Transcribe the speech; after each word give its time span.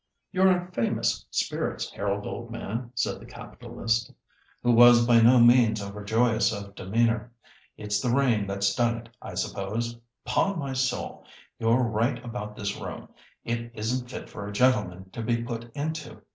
"You're 0.31 0.49
in 0.51 0.71
famous 0.71 1.27
spirits, 1.29 1.91
Harold, 1.91 2.25
old 2.25 2.49
man," 2.49 2.91
said 2.95 3.19
the 3.19 3.27
capitalist, 3.27 4.11
who 4.63 4.71
was 4.71 5.05
by 5.05 5.21
no 5.21 5.37
means 5.39 5.79
over 5.79 6.03
joyous 6.03 6.51
of 6.51 6.73
demeanour. 6.73 7.31
"It's 7.77 8.01
the 8.01 8.09
rain 8.09 8.47
that's 8.47 8.73
done 8.73 8.97
it, 8.97 9.09
I 9.21 9.35
suppose. 9.35 9.95
'Pon 10.25 10.57
my 10.57 10.73
soul, 10.73 11.23
you're 11.59 11.83
right 11.83 12.17
about 12.25 12.55
this 12.55 12.75
room. 12.77 13.09
It 13.43 13.69
isn't 13.75 14.09
fit 14.09 14.27
for 14.27 14.47
a 14.47 14.51
gentleman 14.51 15.11
to 15.11 15.21
be 15.21 15.43
put 15.43 15.65
into. 15.75 16.23